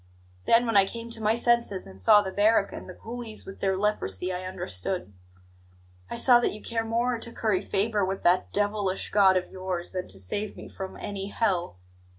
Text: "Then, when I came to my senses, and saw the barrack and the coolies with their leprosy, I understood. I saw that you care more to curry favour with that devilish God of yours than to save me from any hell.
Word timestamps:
"Then, 0.45 0.65
when 0.65 0.75
I 0.75 0.87
came 0.87 1.11
to 1.11 1.21
my 1.21 1.35
senses, 1.35 1.85
and 1.85 2.01
saw 2.01 2.23
the 2.23 2.31
barrack 2.31 2.73
and 2.73 2.89
the 2.89 2.95
coolies 2.95 3.45
with 3.45 3.59
their 3.59 3.77
leprosy, 3.77 4.33
I 4.33 4.45
understood. 4.45 5.13
I 6.09 6.15
saw 6.15 6.39
that 6.39 6.53
you 6.53 6.59
care 6.59 6.83
more 6.83 7.19
to 7.19 7.31
curry 7.31 7.61
favour 7.61 8.03
with 8.03 8.23
that 8.23 8.51
devilish 8.51 9.11
God 9.11 9.37
of 9.37 9.51
yours 9.51 9.91
than 9.91 10.07
to 10.07 10.17
save 10.17 10.57
me 10.57 10.67
from 10.69 10.97
any 10.97 11.27
hell. 11.27 11.77